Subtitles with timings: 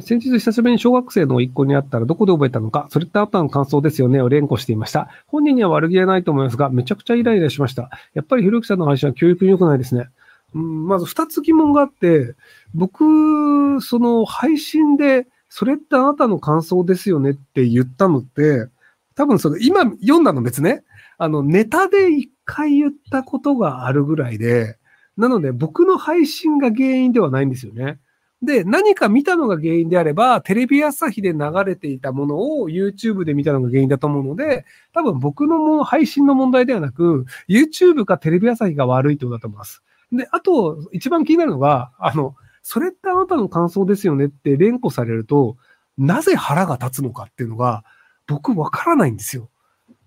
[0.00, 5.08] 先日久しぶりに小学生の一個に会ったらどこで覚えたのか、それってあなたの感想ですよねを連呼していました。
[5.26, 7.90] 本人には悪気はないと思いますが、めちゃくちゃイライラしました。
[8.14, 10.08] やっぱりひろゆきさんの配信は教育に良くないですね。
[10.54, 12.36] うん、まず二つ疑問があって、
[12.72, 18.68] 僕、その配信で、それってあなたの感想ですよねって言ったのって、
[19.16, 20.84] 多分その今読んだの別ね、
[21.18, 24.78] あのネタで一回言ったことがあるぐらいで、
[25.16, 27.98] なので僕の配信が原因ではないんですよね。
[28.42, 39.82] で、何か見たのが原因であれば、テレビ朝日で流れていたものを YouTube で見たのが原因だと思うので、多分僕のも配信の問題ではなく、YouTube かテレビ朝日が悪いってことだと思います。
[40.12, 45.56] で、あと、一番気になるのが、あの、それってあなたの感想ですよねって連呼されると、
[45.98, 47.84] なぜ腹が立つのかっていうのが、
[48.26, 49.50] 僕わからないんですよ。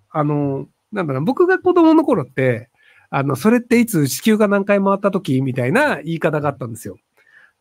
[0.09, 2.69] あの、なんだろう、僕が子供の頃って、
[3.11, 6.97] あの、それっていつ地球が何回回った時みたいな言い方があったんですよ。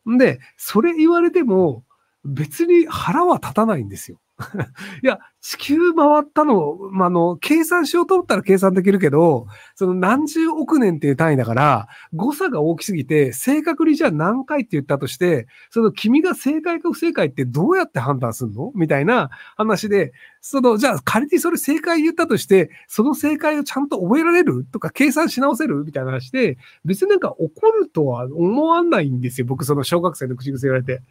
[0.05, 1.83] で、それ言われても、
[2.25, 4.19] 別に腹は立たないんですよ。
[5.03, 18.71] いや、地球回ったの、まあ、の、計算しようと思ったら計算できるけど、その何十億年っていう単位だから、誤差が大きすぎて、正確にじゃあ何回って言ったとして、その君が正解か不正解ってどうやって判断するの？
[18.73, 24.65] みたいな話で、その、じゃあ仮にそれ正解言ったとして、その正解をちゃんと覚えられる？
[24.71, 25.83] とか計算し直せる？
[25.83, 29.47] みたいな話で、別になんか怒るとは思わないんですよ。
[29.47, 31.01] 僕その小学生の口癖言われて。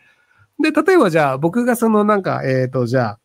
[0.59, 3.19] で、例えばじゃあ僕がそのなんか、えっ、ー、と、じゃあ、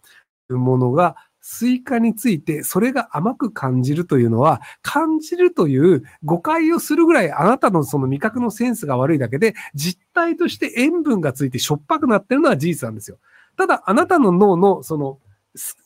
[0.50, 13.18] うものが、スイカについてそれが甘く感じるというのは、感じるという誤解をするぐらいあなたのその味覚のセンスが悪いだけで、実体として塩分がついてしょっぱくなってるのは事実なんですよ。
[13.58, 15.20] ただ、あなたの脳のその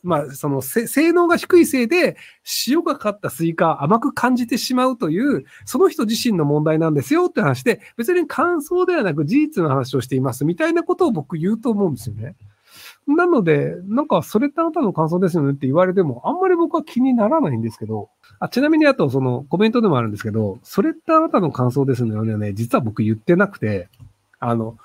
[0.03, 2.17] まあ、その性能が低いせいで、
[2.67, 12.35] 塩がかったスイカ甘く感じてしまうという、その人自身の問題なんですよって話で、別に感想ではなく事実の話をしていますみたいなことを僕言うと思うんですよね。
[13.07, 23.89] なので、なんか、それってあなたの感想ですよねって言われても、あんまり僕は気にならないんですけど、あちなみにあと、その、コメントでもあるんですけど、それってあなたの感想ですよね、実は僕言ってなくて、
[24.39, 24.77] あの、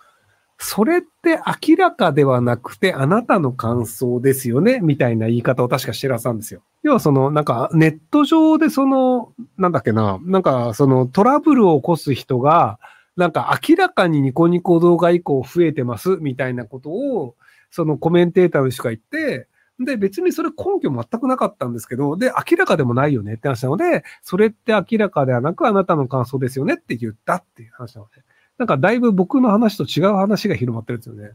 [0.58, 6.62] それって明らかではなくて、あなたの感想ですよねみたいな言い方を確かしてらっしゃるんですよ。
[6.82, 12.78] 要はその、なんかネット上でその、なんだっけな、なんかそのトラブルを起こす人が、
[13.16, 17.34] なんか明らかにニコニコ動画以降増えてますみたいなことを、
[17.70, 28.22] そのコメンテーターの人が言って、で、別にそれ根拠全くなかったんですけど、で、明らかでもないよねって話なので、それって明らかではなくあなたの感想ですよねって言ったっていう話なので。
[28.58, 31.32] なんかだいぶ僕の話と違う話が広まってるんですよね。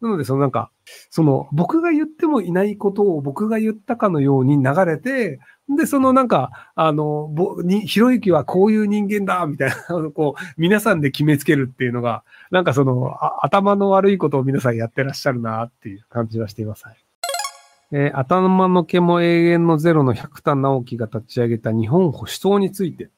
[0.00, 0.70] なので、そのなんか、
[1.10, 5.40] その僕が言ってもいないことを僕が言ったかのように流れて、
[5.76, 9.76] で、そのなんか、あの、ぼ、に、ひろゆきはこういう人間だみたいな、
[10.10, 16.84] こう、皆さんで決めつけるっていうのが、なんかその、頭の悪いことを皆さんやってらっしゃるなっていう感じはしています。
[17.92, 23.10] えー、頭の毛も永遠のゼロの百田直樹が立ち上げた日本保守党について、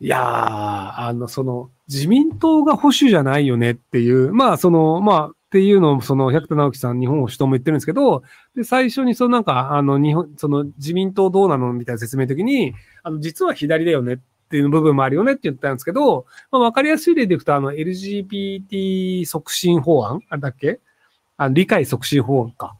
[0.00, 8.24] いやー、あの、その、自民党が保守じゃないよねっていう、まあ、その、まあ、っていうのを、その、百田直樹さん、日本保守党も言ってるんですけど、
[8.56, 20.80] で、最初に、そのなんか、あの、日本、その、自民党どうなのみたいな説明の時に、あの、実は左だよねっていう部分もあるよねって言ったんですけど、まあ、わかりやすい例でいくと、あの、LGBT 促進法案あれだっけ？
[21.36, 22.74] あ理解促進法案か。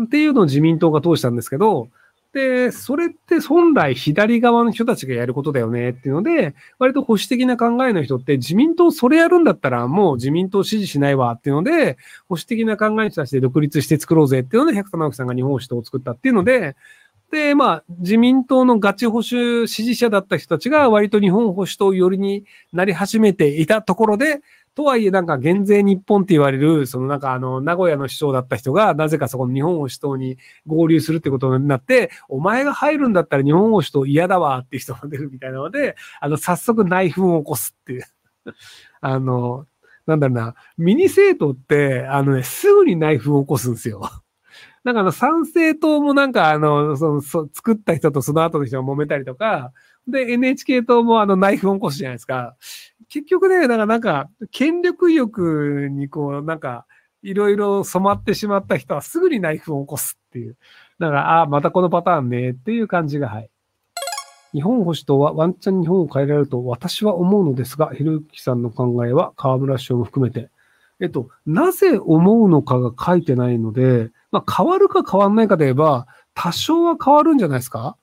[0.00, 1.88] っていうのを自民党が通したんですけど、
[2.32, 11.98] で、それって本来左側の人たちがやることだよねっていうので、割と保守的な考えの人って自民党それやるんだったらもう自民党支持しないわっていうので、
[12.28, 16.74] 保守的な考えの人たちで独立して作ろうぜっていうので、百田直樹さんが日本保守党を作ったっていうので、
[17.30, 22.44] で、まあ、自民党のガチ保守支持者だった人たちが割と日本保守党寄りに
[22.74, 24.42] なり始めていたところで、
[24.74, 38.04] とはいえなんか減税日本って言われる、そのなんかあの、名古屋の市長だった人が、なぜかそこの日本保守党に合流するってことになって、お前が入るんだったら日本保守党嫌だわっていう人が出るみたいなので、あの、早速内紛を起こすっていう。
[39.02, 39.66] あの、
[40.06, 44.02] なんだろうな、ミニ政党って、あのね、すぐに内紛を起こすんですよ。
[44.84, 49.72] なんかあの、参政党もなんかあの、その、そ作った人とその後の人が揉めたりとか、
[50.08, 52.56] で、NHK 党もあの、内紛を起こすじゃないですか。
[53.08, 56.86] 結局ね、だからなんか、権力欲にこう、なんか、
[57.22, 60.56] いろいろ染まってしまった人はすぐにナイフを起こすっていう。
[60.98, 63.50] だから、ああ、またこのパターンねっていう感じが、はい。
[64.52, 70.50] 日本保守党はワンチャン日本を変えられると私は思うのですが、ひろゆきさんの考えは河村市長も含めて、
[71.00, 77.96] えっと、なぜ思うのかが書いてないので、まあ、変わるか変わんないかで言えば、多少は変わるんじゃないですか？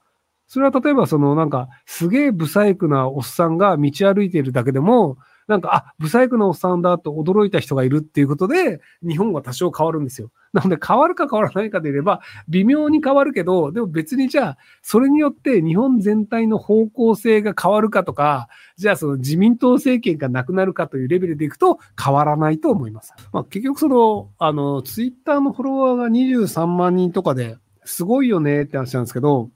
[0.50, 5.18] それは例えばそのなんか、すげえ不細工なおっさんが道歩いているだけでも、
[5.48, 10.32] なんか、あ、ブサイクなおっさんだと驚いた人がいるっていうことで、日本は多少変わるんですよ。
[10.54, 23.14] なので、変わるか変わらないかで言えば、微妙に変わるけど、でも別にじゃあ、それによって日本全体の方向性が変わるかとか、じゃあその自民党政権がなくなるかというレベルでいくと変わらないと思います。
[23.32, 29.50] まあ、結局その、あの、ツイッターのフォロワーが23万人とかですごいよねって話なんですけど、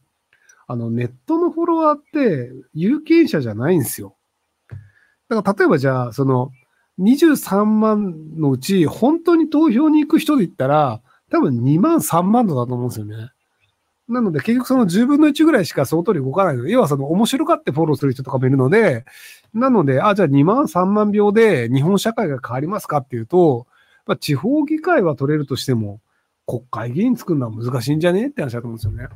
[0.67, 4.15] あの、ネットのフォロワーって有権者じゃないんですよ。
[5.29, 6.51] だから例えばじゃあ、その、
[6.99, 11.01] 23万のうち、本当に投票に行く人で言ったら、
[11.31, 13.31] 多分2万3万度だと思うんですよね。
[14.07, 19.05] なので、結局その10分の1ぐらいしかその通り動かない、要はその面白がってフォローする人とかもいるので、
[19.53, 23.65] なので、あ、じゃあ2万3万票で日本社会が変わりますかっていうと、
[24.05, 26.01] まあ、地方議会は取れるとしても、
[26.45, 29.07] 国会議員作るのは難しいんじゃねって話だと思うんですよね。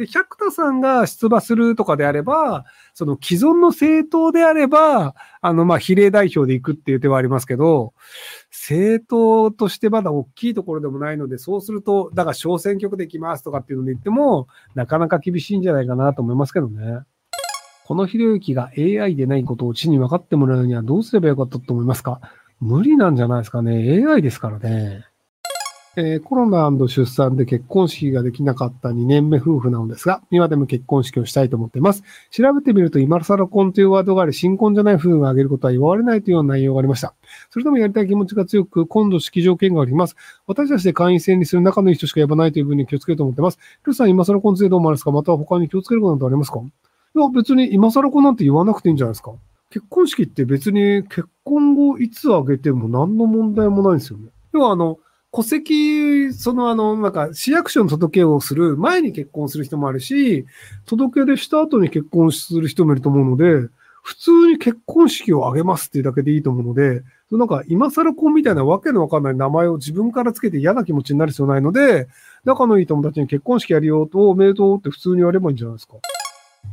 [0.00, 2.64] で、百田さんが出馬するとかであれば、
[2.94, 7.92] その既存の政党であれば、あの、ま、比例代表で行くっていう手はありますけど、
[8.50, 17.00] 政党としてまだ大きいところでもないので、そうすると、だから小選挙区で行きますとかっていうので言っても、なかなか厳しいんじゃないかなと思いますけどね。
[17.84, 22.20] このひろゆきが AI でないことを地に分かってもらうにはどうすればよかったと思いますか？
[22.60, 24.02] 無理なんじゃないですかね。
[24.06, 25.04] AI ですからね。
[25.96, 32.04] えー、コロナ出産で結婚式ができなかった2年目夫婦なのですが、今でも結婚式をしたいと思っています。
[32.30, 37.14] 調べてみると、今更婚というワードがあり、新婚じゃない夫婦が挙げることは言われないというような内容がありました。
[37.50, 40.14] それでもやりたい気持ちが強く、今度式条件があります。
[40.46, 43.58] 私たちで会員制にする仲のいい人しか呼ばないという分に気をつけると思っています。
[43.84, 45.10] ルさん、今更婚についてどう思われますか？
[45.10, 46.60] また他に気をつけることなどありますか？
[46.60, 49.32] いや、別に今更婚なんて言わなくていいんじゃないですか。
[49.70, 54.28] 結婚式って別に結婚後いつ挙げても何の問題もないんですよね。
[54.52, 54.98] 要はあの、
[55.32, 60.44] 戸籍、そのあの、なんか市役所の届けをする前に結婚する人もあるし、
[60.86, 63.68] 届け出した後に結婚する人もいると思うので、
[64.02, 72.08] 普通に結婚式を挙げますっていうだけでいいと思うので、なんか今更婚みたいなわけのわかんない名前を自分からつけて嫌な気持ちになる必要ないので、
[72.44, 75.94] 仲のいい友達に結婚式やるよと、おめでとうって普通に言わればいいんじゃないですか。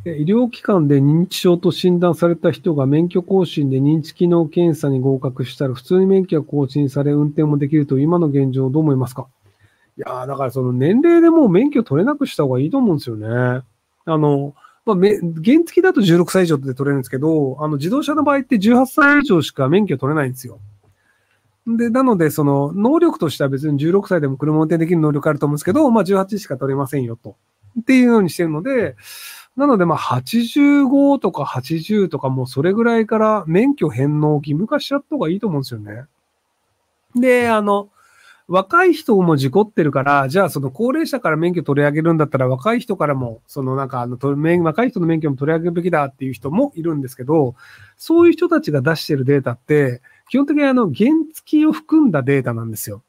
[0.05, 9.27] 医療機関で認知症と診断された人が免許更新で認知機能検査に合格したら普通に免許が更新され運転もできると今の現状どう思いますか？
[9.97, 13.27] いや、だからその年齢でもう免許取れなくした方がいいと思うんですよね。
[13.27, 13.63] あ
[14.05, 14.53] の、
[14.85, 20.59] まあ、原付だと16歳以上で取れるんですけど、あの、自動車の場合って18歳以上しか免許取れないんですよ。
[21.67, 27.35] で、なので、その、能力としては別に16歳でも車運転できる能力あると思うんですけど、まあ、18しか取れませんよと。
[27.81, 28.95] っていうようにしてるので、
[29.57, 36.03] なので、まあ、85とか80とかもうそれぐらいから免許返納義務化しちゃった方がいいと思うんですよね。
[37.15, 37.89] で、あの、
[38.47, 44.17] 若い人も事故ってるから、じゃあその高齢者から免許取り上げるんだったら若い人からも、そのなんかあの、
[44.63, 47.55] 若い人の免許も取り上げるべきだっていう人もいるんですけど、
[47.97, 53.01] そういう人たちが出してるデータって、基本的にあの、原付を含んだデータなんですよ。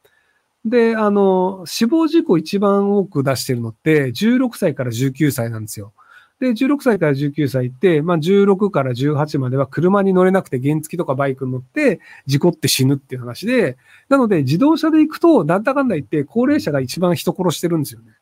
[0.65, 5.93] で、あの、死亡事故一番多く出してるのって、16歳から19歳なんですよ。
[6.41, 13.77] で、16歳から19歳って、まあ、16から18までは車に乗れなくて原付とかバイクに乗って事故って死ぬっていう話で、
[14.09, 18.13] なので自動車で行くと、なんだかんだ言って高齢者が一番人殺してるんですよね。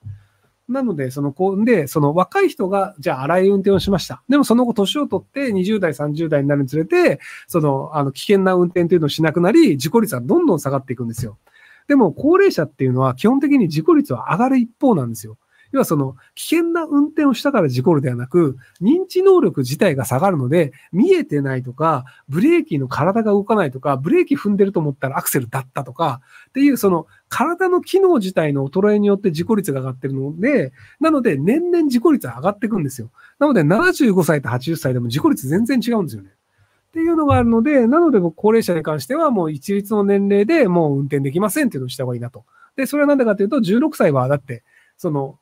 [0.69, 4.23] なので、その、こう、で、その若い人が、じゃあ荒い運転をしました。
[4.29, 11.39] でもその後年を取って20代、30代になるにつれて、その、あの、危険な運転というのをしなくなり、事故率はどんどん下がっていくんですよ。
[11.87, 15.39] でも、高齢者っていうのは基本的に事故率は上がる一方なんですよ。
[15.77, 33.11] 要はその危険な運転をしたから事故るではなく、認知能力自体が下がるので、見えてないとか、ブレーキの体が動かないとか、ブレーキ踏んでると思ったらアクセルだったとか、っていうその体の機能自体の衰えによって事故率が上がってるので、なので年々事故率は上がっていくんですよ。
[33.39, 36.31] なので75歳と80歳でも事故率全然違うんですよね。
[36.31, 42.47] っていうのがあるので、なので高齢者に関してはもう一律の年齢でもう運転できませんっていうのをした方がいいなと。
[42.77, 44.63] で、それはなんでかというと、16歳はだって、
[44.97, 45.39] その、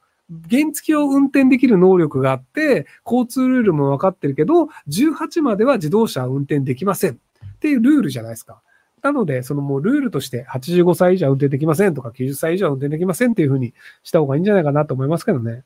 [0.51, 7.17] 原付を運転できる能力があって、交通ルールも分かってるけど、18までは自動車は運転できませんっ
[7.61, 8.63] ていうルールじゃないですか。
[9.03, 15.63] なので、そのもうルールとして85歳以上運転できませんとか90歳以上運転できませんっていうふうにした方がいいんじゃないかなと思いますけどね。